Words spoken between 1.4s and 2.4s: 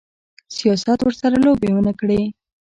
لوبې ونه کړي.